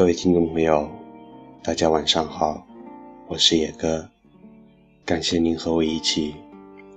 [0.00, 0.88] 各位听众朋友，
[1.62, 2.66] 大家晚上好，
[3.28, 4.08] 我是野哥，
[5.04, 6.34] 感谢您和我一起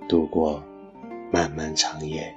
[0.08, 0.62] 度过
[1.30, 2.34] 漫漫长夜。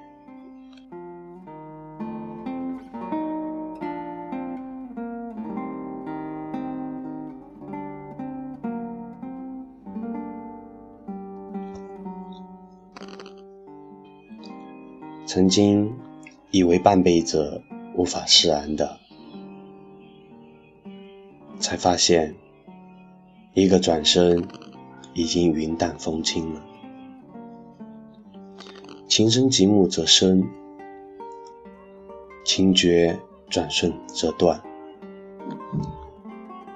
[15.26, 15.90] 曾经
[16.52, 17.64] 以为半辈子
[17.96, 19.07] 无法释然的。
[21.68, 22.34] 才发现，
[23.54, 24.42] 一个转身，
[25.14, 26.64] 已经云淡风轻了。
[29.06, 30.48] 情深极目则生，
[32.46, 34.64] 情绝转瞬则断。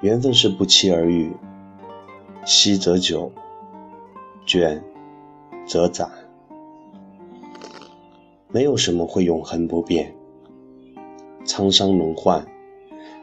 [0.02, 1.32] 缘分是不期而遇，
[2.44, 3.32] 惜则久，
[4.46, 4.82] 倦
[5.66, 6.12] 则斩。
[8.50, 10.14] 没有什么会永恒不变，
[11.46, 12.46] 沧桑轮换，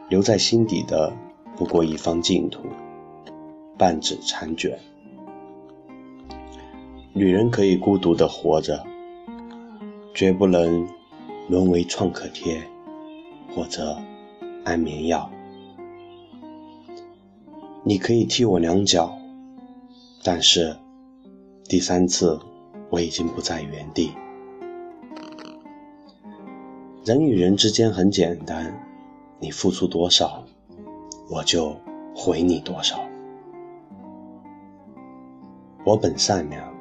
[0.09, 1.13] 留在心底的。
[1.59, 2.61] 不过一方净土，
[3.77, 4.79] 半纸残卷。
[7.11, 8.81] 女人可以孤独的活着，
[10.13, 10.87] 绝不能
[11.49, 12.63] 沦为创可贴
[13.53, 13.97] 或者
[14.63, 15.29] 安眠药。
[17.83, 19.13] 你可以踢我两脚，
[20.23, 20.77] 但是
[21.65, 22.39] 第三次
[22.89, 24.11] 我已经不在原地。
[27.03, 28.73] 人与人之间很简单，
[29.41, 30.41] 你付出多少。
[31.31, 31.79] 我就
[32.15, 33.07] 回你多少。
[35.85, 36.73] 我本善良，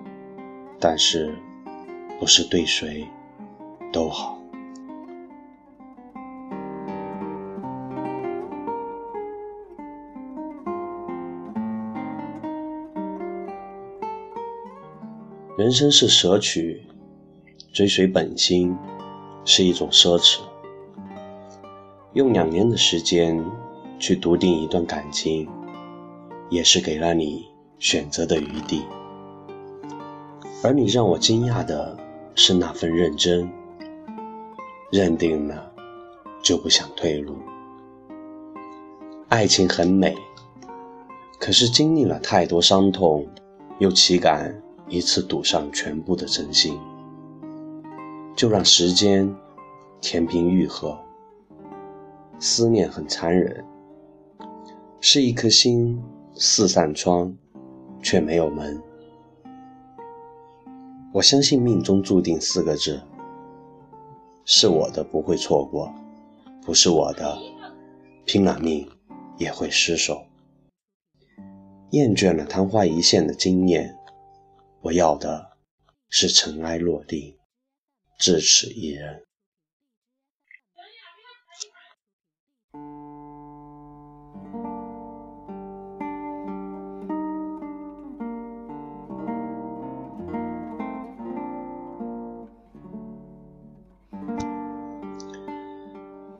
[0.80, 1.36] 但是
[2.18, 3.06] 不是对谁
[3.92, 4.38] 都好。
[15.58, 16.82] 人生是舍取，
[17.72, 18.74] 追随本心
[19.44, 20.40] 是一种奢侈。
[22.14, 23.44] 用两年的时间。
[23.98, 25.48] 去笃定一段感情，
[26.48, 27.46] 也是给了你
[27.78, 28.84] 选择的余地。
[30.62, 31.96] 而你让我惊讶的
[32.34, 33.50] 是那份认真，
[34.90, 35.72] 认定了
[36.42, 37.36] 就不想退路。
[39.28, 40.16] 爱情很美，
[41.38, 43.26] 可是经历了太多伤痛，
[43.78, 46.78] 又岂敢一次赌上全部的真心？
[48.34, 49.32] 就让时间
[50.00, 50.98] 填平愈合。
[52.40, 53.64] 思念很残忍。
[55.00, 56.02] 是一颗心，
[56.34, 57.36] 四扇窗，
[58.02, 58.82] 却没有门。
[61.12, 63.00] 我相信命中注定四个字，
[64.44, 65.92] 是我的不会错过，
[66.62, 67.38] 不是我的，
[68.24, 68.90] 拼了命
[69.38, 70.24] 也会失手。
[71.90, 73.96] 厌倦了昙花一现的经验，
[74.82, 75.52] 我要的
[76.10, 77.36] 是尘埃落定，
[78.18, 79.22] 至此一人。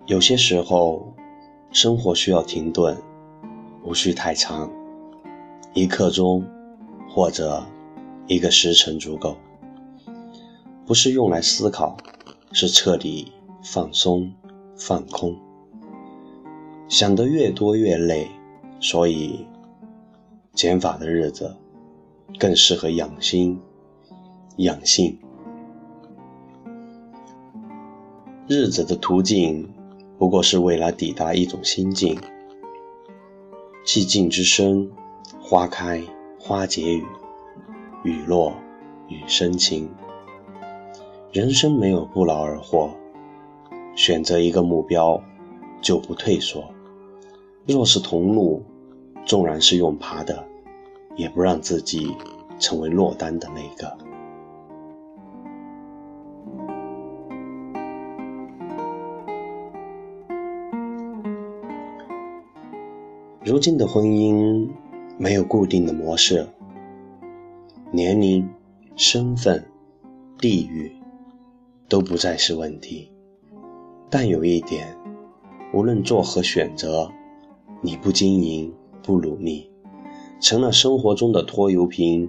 [0.09, 1.13] 有些时候，
[1.71, 2.97] 生活需要停顿，
[3.85, 4.71] 无需太长，
[5.75, 6.43] 一刻钟
[7.11, 7.63] 或者
[8.27, 9.37] 一个时辰足够。
[10.87, 11.95] 不是用来思考，
[12.53, 13.31] 是彻底
[13.63, 14.33] 放松、
[14.79, 15.37] 放空。
[16.89, 18.31] 想得越多越累，
[18.81, 19.45] 所以
[20.55, 21.55] 减法的日子
[22.39, 23.61] 更适合养心、
[24.57, 25.19] 养性。
[28.47, 29.69] 日子的途径。
[30.19, 32.19] 不过是为了抵达一种心境。
[33.87, 34.91] 寂静之声，
[35.41, 36.03] 花开
[36.39, 37.07] 花结语，
[38.03, 38.53] 雨落
[39.09, 39.89] 雨生情。
[41.33, 42.91] 人生没有不劳而获，
[43.95, 45.23] 选择一个目标，
[45.81, 46.65] 就不退缩。
[47.65, 48.63] 若是同路，
[49.25, 50.45] 纵然是用爬的，
[51.17, 52.15] 也不让自己
[52.59, 54.08] 成为落单的那个。
[63.49, 64.69] 如今的婚姻
[65.17, 66.47] 没有固定的模式，
[67.91, 68.47] 年龄、
[68.95, 69.65] 身份、
[70.39, 70.93] 地域
[71.89, 73.11] 都不再是问题。
[74.11, 74.95] 但有一点，
[75.73, 77.11] 无论做何选择，
[77.81, 78.71] 你不经营、
[79.03, 79.71] 不努力，
[80.41, 82.29] 成了生活中的拖油瓶，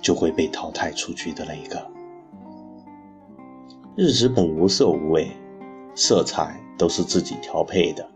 [0.00, 1.84] 就会被淘汰出去的那一个。
[3.96, 5.28] 日子本无色无味，
[5.96, 8.08] 色彩都是自己调配的，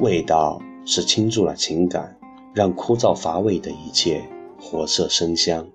[0.00, 0.60] 味道。
[0.84, 2.18] 是倾注了情感，
[2.54, 4.22] 让枯燥乏味的一切
[4.60, 5.66] 活色生香。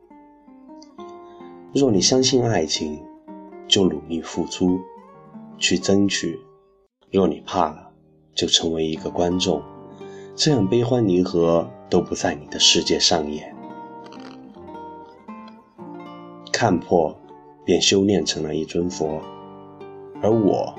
[1.74, 3.02] 若你相信爱情，
[3.68, 4.80] 就努力付出，
[5.58, 6.40] 去争取；
[7.12, 7.92] 若你怕了，
[8.34, 9.62] 就成为一个观众，
[10.36, 13.56] 这样悲欢离合都不在你的世界上演。
[16.52, 17.14] 看破，
[17.66, 19.22] 便修炼成了一尊佛。
[20.22, 20.74] 而我，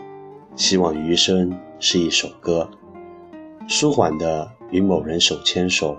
[0.57, 2.71] 希望余生是一首歌，
[3.69, 5.97] 舒缓的与某人手牵手，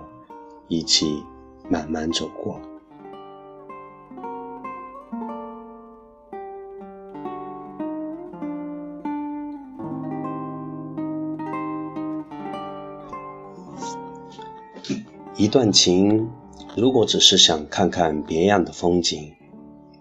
[0.68, 1.22] 一起
[1.68, 2.58] 慢慢走过。
[15.36, 16.28] 一段情，
[16.74, 19.32] 如果只是想看看别样的风景，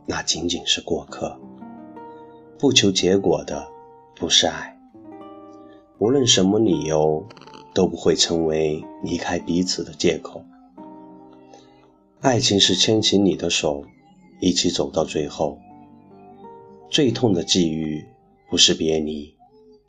[0.06, 1.38] 那仅仅是过客。
[2.58, 3.68] 不求结果的，
[4.16, 4.76] 不是爱。
[6.00, 7.24] 无论什么理由，
[7.78, 10.44] 都不会成为离开彼此的借口。
[12.22, 13.86] 爱情是牵起你的手，
[14.42, 15.60] 一起走到最后。
[16.90, 18.04] 最痛的际遇，
[18.50, 19.36] 不是别离，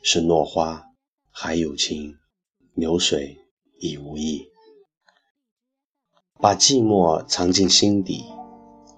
[0.03, 0.83] 是落花
[1.31, 2.13] 还有情，
[2.75, 3.35] 流水
[3.79, 4.45] 已无意。
[6.39, 8.23] 把寂寞藏进心底，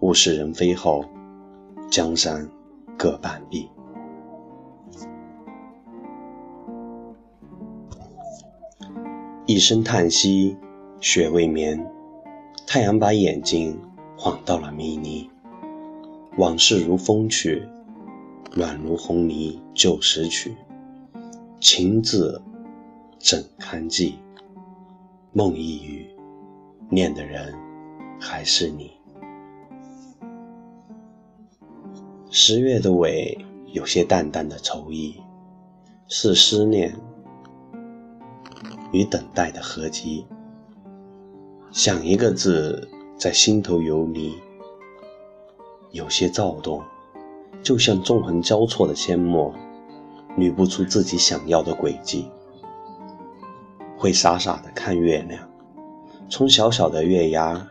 [0.01, 1.05] 物是人非后，
[1.89, 2.51] 江山
[2.97, 3.69] 各半壁。
[9.51, 10.55] 一声叹息，
[11.01, 11.85] 雪未眠，
[12.65, 13.77] 太阳把眼睛
[14.17, 15.29] 晃到了迷离。
[16.37, 17.67] 往事如风去，
[18.55, 20.55] 暖如红泥旧时曲。
[21.59, 22.41] 情字
[23.19, 24.15] 怎堪记？
[25.33, 26.07] 梦一语。
[26.89, 27.53] 念的人
[28.21, 28.93] 还是你。
[32.29, 33.37] 十月的尾
[33.73, 35.17] 有些淡淡的愁意，
[36.07, 36.95] 是思念
[38.91, 40.25] 与等待的合集。
[41.71, 44.33] 想一个字在心头游离，
[45.91, 46.81] 有些躁动，
[47.63, 49.53] 就像纵横交错的阡陌，
[50.37, 52.29] 捋不出自己想要的轨迹。
[53.97, 55.47] 会傻傻的看月亮。
[56.27, 57.69] 从小小的月牙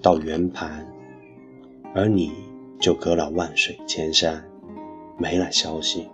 [0.00, 0.86] 到圆盘，
[1.94, 2.32] 而你
[2.80, 4.42] 就隔了万水千山，
[5.18, 6.08] 没了消息。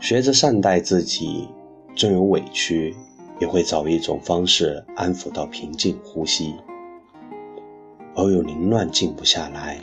[0.00, 1.48] 学着善待自己，
[1.94, 2.94] 纵有委屈，
[3.40, 6.54] 也会找一种方式安抚到平静呼吸。
[8.14, 9.78] 偶有凌乱静不下来，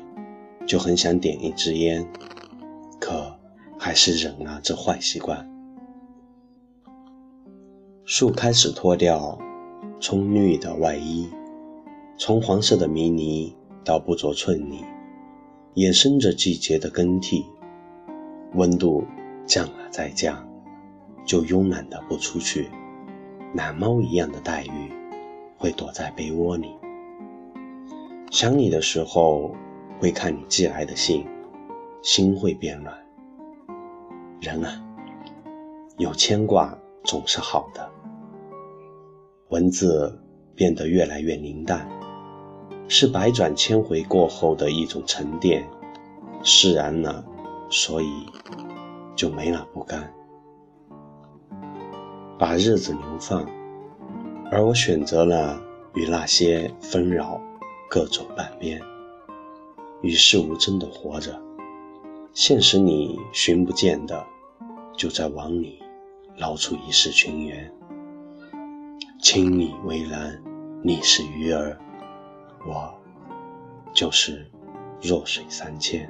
[0.66, 2.08] 就很想点一支烟，
[3.00, 3.36] 可
[3.78, 5.50] 还是忍了这坏习惯。
[8.06, 9.38] 树开始脱掉。
[10.02, 11.28] 葱绿的外衣，
[12.18, 13.54] 从黄色的迷离
[13.84, 14.86] 到不着寸泥，
[15.76, 17.46] 衍生着季节的更替。
[18.54, 19.04] 温度
[19.46, 20.49] 降了再降，
[21.30, 22.72] 就慵懒的不出去。
[23.54, 24.92] 懒猫一样的待遇，
[25.60, 26.76] 会躲在被窝里。
[28.32, 29.56] 想你的时候，
[30.00, 31.28] 会看你寄来的信，
[32.02, 32.98] 心会变暖。
[34.42, 34.84] 人啊，
[36.00, 37.88] 有牵挂总是好的。
[39.50, 40.20] 文字
[40.56, 41.88] 变得越来越凝淡，
[42.88, 45.64] 是百转千回过后的一种沉淀。
[46.42, 47.24] 释然了，
[47.70, 48.26] 所以
[49.16, 50.12] 就没了不甘。
[52.40, 53.46] 把日子流放，
[54.50, 55.62] 而我选择了
[55.94, 57.38] 与那些纷扰
[57.90, 58.82] 各走半边，
[60.02, 61.38] 与世无争的活着。
[62.32, 64.26] 现实里寻不见的，
[64.96, 65.80] 就在网里
[66.38, 67.70] 捞出一世情缘。
[69.22, 70.42] 千里蔚蓝，
[70.82, 71.78] 你是鱼儿，
[72.66, 72.90] 我
[73.94, 74.50] 就是
[75.02, 76.10] 弱水三千。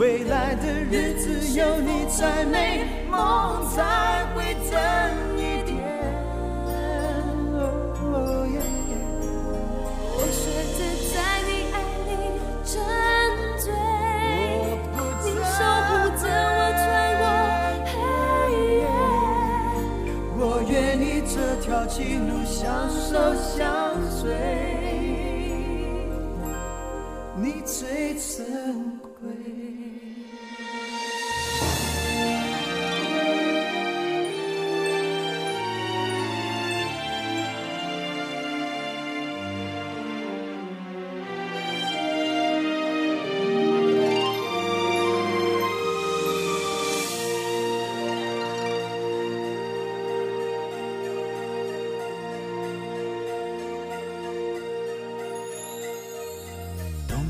[0.00, 1.28] 未来的日子
[1.58, 4.72] 有你才美，梦才会真
[5.36, 5.76] 一点。
[10.16, 10.42] 我选
[10.72, 10.80] 择
[11.12, 11.14] 在
[11.44, 11.76] 你爱
[12.08, 12.10] 里
[12.64, 12.72] 沉
[13.58, 13.68] 醉，
[15.22, 16.24] 你守护着
[16.56, 16.82] 我穿
[17.20, 17.22] 过
[17.92, 17.92] 黑
[18.78, 18.82] 夜。
[20.38, 23.68] 我愿意这条情路相守相
[24.08, 24.24] 随，
[27.36, 28.89] 你最珍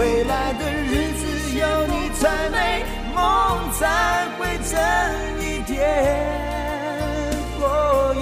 [0.00, 2.82] 未来的日子有你才美，
[3.14, 4.80] 梦才会真
[5.38, 5.76] 一点。
[7.60, 8.14] 我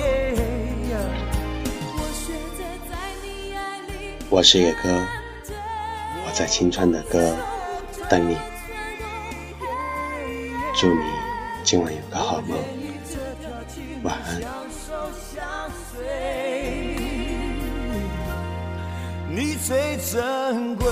[2.12, 2.92] 学着在
[3.22, 5.06] 你爱里我是野哥，
[5.44, 5.54] 醉
[6.26, 7.36] 我在青春的歌
[8.08, 8.36] 等你。
[10.74, 11.04] 祝你
[11.62, 12.58] 今晚有个好梦，
[14.02, 14.40] 晚安。
[19.30, 20.86] 你最珍贵，